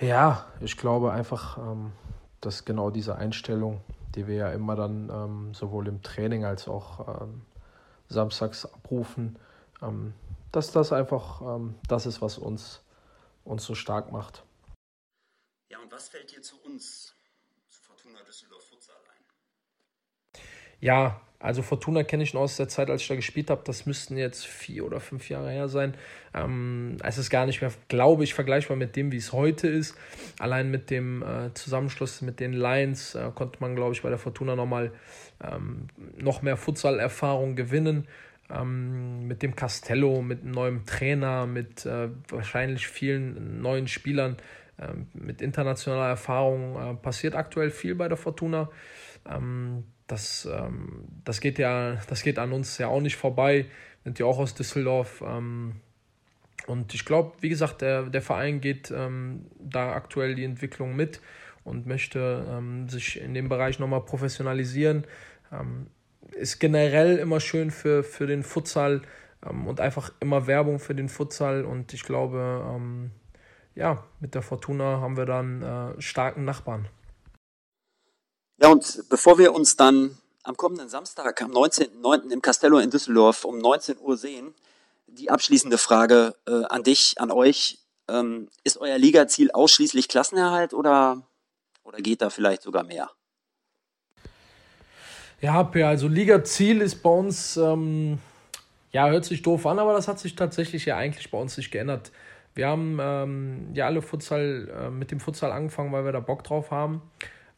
Ja, 0.00 0.46
ich 0.60 0.76
glaube 0.76 1.12
einfach, 1.12 1.58
ähm, 1.58 1.92
dass 2.40 2.64
genau 2.64 2.90
diese 2.90 3.16
Einstellung, 3.16 3.80
die 4.16 4.26
wir 4.26 4.34
ja 4.36 4.52
immer 4.52 4.74
dann 4.74 5.10
ähm, 5.10 5.54
sowohl 5.54 5.86
im 5.88 6.02
Training 6.02 6.44
als 6.44 6.66
auch 6.66 7.22
ähm, 7.22 7.42
samstags 8.08 8.64
abrufen, 8.64 9.38
ähm, 9.82 10.14
dass 10.52 10.72
das 10.72 10.92
einfach 10.92 11.42
ähm, 11.42 11.74
das 11.86 12.06
ist, 12.06 12.22
was 12.22 12.38
uns, 12.38 12.82
uns 13.44 13.64
so 13.64 13.74
stark 13.74 14.10
macht. 14.10 14.42
Ja, 15.68 15.78
und 15.80 15.92
was 15.92 16.08
fällt 16.08 16.34
dir 16.34 16.42
zu 16.42 16.60
uns 16.62 17.14
Fortuna 17.68 18.22
Düsseldorf 18.22 18.64
Futsal 18.64 18.96
ein? 19.14 20.42
Ja, 20.80 21.20
also 21.38 21.62
Fortuna 21.62 22.02
kenne 22.02 22.22
ich 22.22 22.34
noch 22.34 22.42
aus 22.42 22.56
der 22.56 22.68
Zeit, 22.68 22.88
als 22.90 23.02
ich 23.02 23.08
da 23.08 23.14
gespielt 23.14 23.50
habe. 23.50 23.62
Das 23.64 23.86
müssten 23.86 24.16
jetzt 24.16 24.46
vier 24.46 24.84
oder 24.84 25.00
fünf 25.00 25.28
Jahre 25.28 25.50
her 25.50 25.68
sein. 25.68 25.94
Ähm, 26.34 26.96
es 27.02 27.18
ist 27.18 27.30
gar 27.30 27.46
nicht 27.46 27.60
mehr, 27.60 27.72
glaube 27.88 28.24
ich, 28.24 28.34
vergleichbar 28.34 28.76
mit 28.76 28.96
dem, 28.96 29.12
wie 29.12 29.18
es 29.18 29.32
heute 29.32 29.68
ist. 29.68 29.96
Allein 30.38 30.70
mit 30.70 30.90
dem 30.90 31.22
äh, 31.22 31.52
Zusammenschluss 31.54 32.22
mit 32.22 32.40
den 32.40 32.52
Lions 32.52 33.14
äh, 33.14 33.30
konnte 33.34 33.58
man, 33.60 33.76
glaube 33.76 33.92
ich, 33.92 34.02
bei 34.02 34.08
der 34.08 34.18
Fortuna 34.18 34.56
nochmal 34.56 34.92
ähm, 35.44 35.88
noch 36.16 36.42
mehr 36.42 36.56
Futsal-Erfahrung 36.56 37.54
gewinnen. 37.54 38.08
Ähm, 38.48 39.26
mit 39.26 39.42
dem 39.42 39.56
Castello, 39.56 40.22
mit 40.22 40.42
einem 40.42 40.52
neuen 40.52 40.86
Trainer, 40.86 41.46
mit 41.46 41.84
äh, 41.84 42.08
wahrscheinlich 42.28 42.86
vielen 42.86 43.60
neuen 43.60 43.88
Spielern 43.88 44.36
ähm, 44.78 45.08
mit 45.14 45.42
internationaler 45.42 46.08
Erfahrung 46.08 46.76
äh, 46.76 46.94
passiert 46.94 47.34
aktuell 47.34 47.70
viel 47.70 47.94
bei 47.94 48.08
der 48.08 48.16
Fortuna. 48.16 48.70
Ähm, 50.06 50.16
das, 50.16 50.48
ähm, 50.50 51.04
das, 51.24 51.40
geht 51.40 51.58
ja, 51.58 51.96
das 52.08 52.22
geht 52.22 52.38
an 52.38 52.52
uns 52.52 52.78
ja 52.78 52.88
auch 52.88 53.00
nicht 53.00 53.16
vorbei. 53.16 53.66
Wir 54.02 54.10
sind 54.10 54.18
ja 54.18 54.26
auch 54.26 54.38
aus 54.38 54.54
Düsseldorf. 54.54 55.20
und 55.20 56.94
ich 56.94 57.04
glaube, 57.04 57.32
wie 57.40 57.48
gesagt, 57.48 57.82
der, 57.82 58.04
der 58.04 58.22
Verein 58.22 58.60
geht 58.60 58.90
da 58.90 59.92
aktuell 59.92 60.36
die 60.36 60.44
Entwicklung 60.44 60.94
mit 60.94 61.20
und 61.64 61.86
möchte 61.86 62.62
sich 62.86 63.20
in 63.20 63.34
dem 63.34 63.48
Bereich 63.48 63.80
nochmal 63.80 64.04
professionalisieren. 64.04 65.04
ist 66.32 66.60
generell 66.60 67.18
immer 67.18 67.40
schön 67.40 67.72
für, 67.72 68.04
für 68.04 68.28
den 68.28 68.44
Futsal 68.44 69.02
und 69.40 69.80
einfach 69.80 70.12
immer 70.20 70.46
Werbung 70.46 70.78
für 70.78 70.94
den 70.94 71.08
Futsal. 71.08 71.64
Und 71.64 71.92
ich 71.92 72.04
glaube, 72.04 72.80
ja, 73.76 74.04
mit 74.20 74.34
der 74.34 74.42
Fortuna 74.42 75.00
haben 75.00 75.16
wir 75.16 75.26
dann 75.26 75.62
äh, 75.62 76.00
starken 76.00 76.44
Nachbarn. 76.44 76.88
Ja, 78.58 78.68
und 78.68 79.04
bevor 79.10 79.38
wir 79.38 79.54
uns 79.54 79.76
dann 79.76 80.16
am 80.42 80.56
kommenden 80.56 80.88
Samstag, 80.88 81.42
am 81.42 81.50
19.09. 81.50 82.30
im 82.30 82.40
Castello 82.40 82.78
in 82.78 82.90
Düsseldorf 82.90 83.44
um 83.44 83.58
19 83.58 83.98
Uhr 83.98 84.16
sehen, 84.16 84.54
die 85.06 85.30
abschließende 85.30 85.78
Frage 85.78 86.34
äh, 86.48 86.64
an 86.64 86.82
dich, 86.82 87.14
an 87.18 87.30
euch. 87.30 87.78
Ähm, 88.08 88.48
ist 88.62 88.78
euer 88.78 88.98
Ligaziel 88.98 89.50
ausschließlich 89.50 90.08
Klassenerhalt 90.08 90.72
oder, 90.72 91.22
oder 91.82 91.98
geht 91.98 92.22
da 92.22 92.30
vielleicht 92.30 92.62
sogar 92.62 92.84
mehr? 92.84 93.10
Ja, 95.40 95.68
also 95.84 96.08
Ligaziel 96.08 96.80
ist 96.80 97.02
bei 97.02 97.10
uns 97.10 97.56
ähm, 97.56 98.18
Ja, 98.92 99.08
hört 99.08 99.24
sich 99.24 99.42
doof 99.42 99.66
an, 99.66 99.78
aber 99.78 99.92
das 99.92 100.08
hat 100.08 100.18
sich 100.18 100.34
tatsächlich 100.34 100.86
ja 100.86 100.96
eigentlich 100.96 101.30
bei 101.30 101.38
uns 101.38 101.56
nicht 101.56 101.70
geändert. 101.70 102.10
Wir 102.54 102.68
haben 102.68 102.98
ähm, 103.00 103.74
ja 103.74 103.84
alle 103.86 104.00
Futsal, 104.00 104.86
äh, 104.86 104.90
mit 104.90 105.10
dem 105.10 105.20
Futsal 105.20 105.52
angefangen, 105.52 105.92
weil 105.92 106.06
wir 106.06 106.12
da 106.12 106.20
Bock 106.20 106.42
drauf 106.42 106.70
haben. 106.70 107.02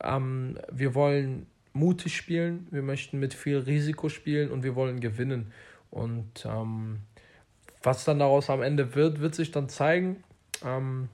Ähm, 0.02 0.58
wir 0.70 0.94
wollen 0.94 1.46
mutig 1.72 2.16
spielen, 2.16 2.66
wir 2.70 2.82
möchten 2.82 3.18
mit 3.18 3.34
viel 3.34 3.58
Risiko 3.58 4.08
spielen 4.08 4.50
und 4.50 4.62
wir 4.62 4.74
wollen 4.74 5.00
gewinnen. 5.00 5.52
Und 5.90 6.44
ähm, 6.44 7.00
was 7.82 8.04
dann 8.04 8.18
daraus 8.18 8.50
am 8.50 8.62
Ende 8.62 8.94
wird, 8.94 9.20
wird 9.20 9.34
sich 9.34 9.50
dann 9.50 9.68
zeigen. 9.68 10.22
Ähm, 10.64 11.08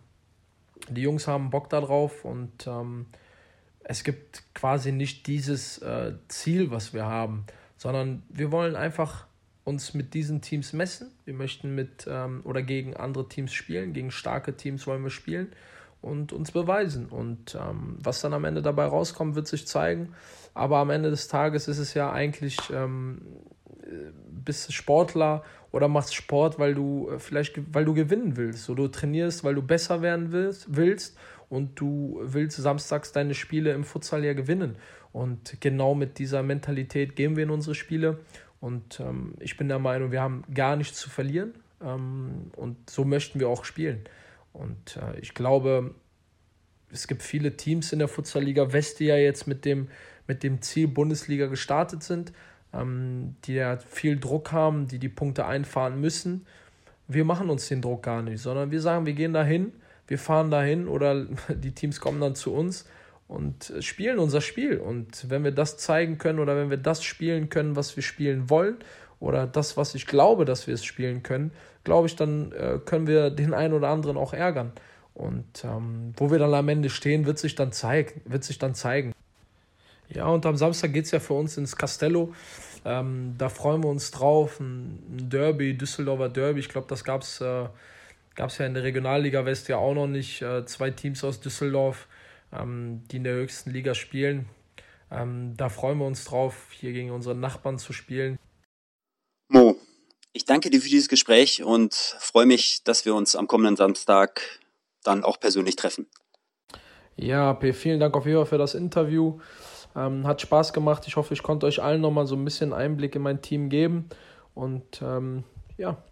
die 0.88 1.02
Jungs 1.02 1.26
haben 1.26 1.50
Bock 1.50 1.70
darauf 1.70 2.24
und 2.24 2.66
ähm, 2.66 3.06
es 3.84 4.04
gibt 4.04 4.42
quasi 4.54 4.92
nicht 4.92 5.26
dieses 5.26 5.78
äh, 5.78 6.14
Ziel, 6.28 6.70
was 6.70 6.94
wir 6.94 7.04
haben, 7.04 7.44
sondern 7.76 8.22
wir 8.28 8.50
wollen 8.50 8.76
einfach 8.76 9.26
uns 9.64 9.94
mit 9.94 10.14
diesen 10.14 10.42
Teams 10.42 10.72
messen. 10.72 11.10
Wir 11.24 11.34
möchten 11.34 11.74
mit 11.74 12.06
ähm, 12.08 12.40
oder 12.44 12.62
gegen 12.62 12.96
andere 12.96 13.28
Teams 13.28 13.52
spielen, 13.52 13.92
gegen 13.92 14.10
starke 14.10 14.56
Teams 14.56 14.86
wollen 14.86 15.02
wir 15.02 15.10
spielen 15.10 15.52
und 16.04 16.32
uns 16.32 16.52
beweisen. 16.52 17.06
Und 17.06 17.54
ähm, 17.54 17.96
was 18.00 18.20
dann 18.20 18.34
am 18.34 18.44
Ende 18.44 18.62
dabei 18.62 18.84
rauskommt, 18.84 19.34
wird 19.34 19.46
sich 19.46 19.66
zeigen. 19.66 20.14
Aber 20.52 20.78
am 20.78 20.90
Ende 20.90 21.10
des 21.10 21.28
Tages 21.28 21.66
ist 21.66 21.78
es 21.78 21.94
ja 21.94 22.12
eigentlich, 22.12 22.58
ähm, 22.72 23.22
bist 24.30 24.72
Sportler 24.72 25.42
oder 25.72 25.88
machst 25.88 26.14
Sport, 26.14 26.58
weil 26.58 26.74
du 26.74 27.10
äh, 27.10 27.18
vielleicht 27.18 27.74
weil 27.74 27.84
du 27.84 27.94
gewinnen 27.94 28.36
willst. 28.36 28.68
Oder 28.68 28.84
du 28.84 28.88
trainierst, 28.88 29.44
weil 29.44 29.54
du 29.54 29.62
besser 29.62 30.02
werden 30.02 30.30
willst, 30.30 30.76
willst 30.76 31.16
und 31.48 31.80
du 31.80 32.20
willst 32.22 32.58
samstags 32.58 33.12
deine 33.12 33.34
Spiele 33.34 33.72
im 33.72 33.84
Futsal 33.84 34.24
ja 34.24 34.34
gewinnen. 34.34 34.76
Und 35.12 35.60
genau 35.60 35.94
mit 35.94 36.18
dieser 36.18 36.42
Mentalität 36.42 37.16
gehen 37.16 37.36
wir 37.36 37.44
in 37.44 37.50
unsere 37.50 37.74
Spiele 37.74 38.18
und 38.64 38.98
ähm, 38.98 39.34
ich 39.40 39.58
bin 39.58 39.68
der 39.68 39.78
Meinung, 39.78 40.10
wir 40.10 40.22
haben 40.22 40.42
gar 40.54 40.74
nichts 40.76 40.98
zu 40.98 41.10
verlieren. 41.10 41.52
Ähm, 41.82 42.50
und 42.56 42.88
so 42.88 43.04
möchten 43.04 43.38
wir 43.38 43.48
auch 43.48 43.66
spielen. 43.66 44.06
Und 44.54 44.96
äh, 44.96 45.18
ich 45.20 45.34
glaube, 45.34 45.94
es 46.90 47.06
gibt 47.06 47.22
viele 47.22 47.56
Teams 47.56 47.92
in 47.92 47.98
der 47.98 48.08
Futsalliga 48.08 48.72
West, 48.72 49.00
die 49.00 49.06
ja 49.06 49.16
jetzt 49.16 49.46
mit 49.46 49.64
dem, 49.64 49.88
mit 50.26 50.42
dem 50.42 50.62
Ziel 50.62 50.88
Bundesliga 50.88 51.46
gestartet 51.46 52.02
sind, 52.02 52.32
ähm, 52.72 53.36
die 53.44 53.54
ja 53.54 53.76
viel 53.76 54.18
Druck 54.18 54.52
haben, 54.52 54.86
die 54.86 54.98
die 54.98 55.08
Punkte 55.08 55.44
einfahren 55.44 56.00
müssen. 56.00 56.46
Wir 57.08 57.24
machen 57.24 57.50
uns 57.50 57.68
den 57.68 57.82
Druck 57.82 58.04
gar 58.04 58.22
nicht, 58.22 58.40
sondern 58.40 58.70
wir 58.70 58.80
sagen, 58.80 59.04
wir 59.04 59.12
gehen 59.12 59.34
dahin, 59.34 59.72
wir 60.06 60.18
fahren 60.18 60.50
dahin 60.50 60.88
oder 60.88 61.24
die 61.48 61.72
Teams 61.72 62.00
kommen 62.00 62.20
dann 62.20 62.36
zu 62.36 62.54
uns 62.54 62.86
und 63.26 63.72
spielen 63.80 64.20
unser 64.20 64.40
Spiel. 64.40 64.78
Und 64.78 65.28
wenn 65.28 65.42
wir 65.42 65.52
das 65.52 65.78
zeigen 65.78 66.18
können 66.18 66.38
oder 66.38 66.56
wenn 66.56 66.70
wir 66.70 66.76
das 66.76 67.02
spielen 67.02 67.48
können, 67.48 67.74
was 67.74 67.96
wir 67.96 68.04
spielen 68.04 68.48
wollen, 68.50 68.76
oder 69.24 69.46
das, 69.46 69.76
was 69.76 69.94
ich 69.94 70.06
glaube, 70.06 70.44
dass 70.44 70.66
wir 70.66 70.74
es 70.74 70.84
spielen 70.84 71.22
können, 71.22 71.50
glaube 71.82 72.06
ich, 72.06 72.16
dann 72.16 72.52
äh, 72.52 72.78
können 72.84 73.06
wir 73.06 73.30
den 73.30 73.54
einen 73.54 73.74
oder 73.74 73.88
anderen 73.88 74.16
auch 74.16 74.32
ärgern. 74.32 74.72
Und 75.14 75.64
ähm, 75.64 76.12
wo 76.16 76.30
wir 76.30 76.38
dann 76.38 76.52
am 76.54 76.68
Ende 76.68 76.90
stehen, 76.90 77.26
wird 77.26 77.38
sich 77.38 77.54
dann 77.54 77.72
zeigen. 77.72 78.20
Wird 78.24 78.44
sich 78.44 78.58
dann 78.58 78.74
zeigen. 78.74 79.12
Ja, 80.08 80.26
und 80.26 80.44
am 80.44 80.56
Samstag 80.56 80.92
geht 80.92 81.06
es 81.06 81.10
ja 81.12 81.20
für 81.20 81.34
uns 81.34 81.56
ins 81.56 81.76
Castello. 81.76 82.34
Ähm, 82.84 83.34
da 83.38 83.48
freuen 83.48 83.82
wir 83.82 83.90
uns 83.90 84.10
drauf. 84.10 84.60
Ein, 84.60 85.28
Derby, 85.30 85.76
Düsseldorfer 85.76 86.28
Derby. 86.28 86.60
Ich 86.60 86.68
glaube, 86.68 86.86
das 86.88 87.04
gab 87.04 87.22
es 87.22 87.40
äh, 87.40 87.68
ja 88.36 88.66
in 88.66 88.74
der 88.74 88.82
Regionalliga 88.82 89.44
West 89.44 89.68
ja 89.68 89.76
auch 89.76 89.94
noch 89.94 90.08
nicht. 90.08 90.42
Äh, 90.42 90.66
zwei 90.66 90.90
Teams 90.90 91.22
aus 91.22 91.40
Düsseldorf 91.40 92.08
ähm, 92.54 93.02
die 93.10 93.16
in 93.16 93.24
der 93.24 93.34
höchsten 93.34 93.70
Liga 93.70 93.94
spielen. 93.94 94.46
Ähm, 95.10 95.54
da 95.56 95.68
freuen 95.68 95.98
wir 95.98 96.06
uns 96.06 96.24
drauf, 96.24 96.68
hier 96.70 96.92
gegen 96.92 97.10
unsere 97.10 97.34
Nachbarn 97.34 97.78
zu 97.78 97.92
spielen. 97.92 98.38
Mo, 99.48 99.76
ich 100.32 100.44
danke 100.44 100.70
dir 100.70 100.80
für 100.80 100.88
dieses 100.88 101.08
Gespräch 101.08 101.62
und 101.62 101.94
freue 101.94 102.46
mich, 102.46 102.82
dass 102.84 103.04
wir 103.04 103.14
uns 103.14 103.36
am 103.36 103.46
kommenden 103.46 103.76
Samstag 103.76 104.40
dann 105.02 105.22
auch 105.22 105.38
persönlich 105.38 105.76
treffen. 105.76 106.06
Ja, 107.16 107.54
P, 107.54 107.72
vielen 107.72 108.00
Dank 108.00 108.16
auf 108.16 108.26
jeden 108.26 108.38
Fall 108.38 108.46
für 108.46 108.58
das 108.58 108.74
Interview. 108.74 109.38
Ähm, 109.94 110.26
hat 110.26 110.40
Spaß 110.40 110.72
gemacht. 110.72 111.04
Ich 111.06 111.16
hoffe, 111.16 111.34
ich 111.34 111.42
konnte 111.42 111.66
euch 111.66 111.82
allen 111.82 112.00
nochmal 112.00 112.26
so 112.26 112.34
ein 112.34 112.44
bisschen 112.44 112.72
Einblick 112.72 113.14
in 113.14 113.22
mein 113.22 113.42
Team 113.42 113.68
geben. 113.68 114.08
Und 114.54 115.00
ähm, 115.02 115.44
ja, 115.76 116.02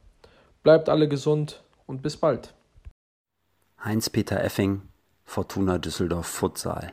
bleibt 0.62 0.88
alle 0.88 1.08
gesund 1.08 1.62
und 1.86 2.02
bis 2.02 2.16
bald. 2.16 2.54
Heinz-Peter 3.84 4.42
Effing, 4.44 4.82
Fortuna 5.24 5.78
Düsseldorf 5.78 6.26
Futsal. 6.26 6.92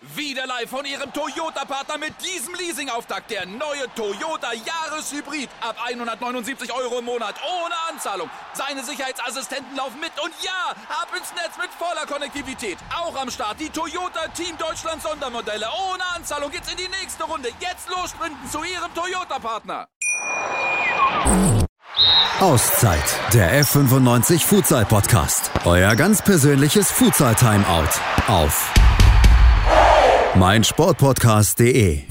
Wieder 0.01 0.47
live 0.47 0.67
von 0.67 0.83
ihrem 0.83 1.13
Toyota-Partner 1.13 1.99
mit 1.99 2.15
diesem 2.25 2.55
Leasing-Auftakt. 2.55 3.29
Der 3.29 3.45
neue 3.45 3.85
Toyota 3.95 4.51
Jahreshybrid. 4.51 5.47
Ab 5.61 5.75
179 5.85 6.73
Euro 6.73 6.99
im 6.99 7.05
Monat. 7.05 7.35
Ohne 7.43 7.75
Anzahlung. 7.87 8.27
Seine 8.53 8.83
Sicherheitsassistenten 8.83 9.75
laufen 9.77 9.99
mit. 9.99 10.11
Und 10.23 10.33
ja, 10.41 10.71
ab 10.89 11.09
ins 11.15 11.31
Netz 11.33 11.55
mit 11.55 11.69
voller 11.77 12.07
Konnektivität. 12.07 12.79
Auch 12.97 13.15
am 13.15 13.29
Start 13.29 13.59
die 13.59 13.69
Toyota 13.69 14.27
Team 14.29 14.57
Deutschland 14.57 15.03
Sondermodelle. 15.03 15.67
Ohne 15.91 16.03
Anzahlung 16.15 16.49
geht's 16.49 16.71
in 16.71 16.77
die 16.77 16.89
nächste 16.99 17.23
Runde. 17.25 17.49
Jetzt 17.59 17.87
los 17.89 18.09
sprinten 18.09 18.49
zu 18.49 18.63
ihrem 18.63 18.91
Toyota-Partner. 18.95 19.87
Auszeit. 22.39 23.19
Der 23.33 23.63
F95 23.63 24.43
Futsal 24.43 24.83
Podcast. 24.85 25.51
Euer 25.63 25.95
ganz 25.95 26.23
persönliches 26.23 26.91
Futsal 26.91 27.35
Timeout. 27.35 27.89
Auf 28.27 28.73
meinsportpodcast.de 30.35 32.05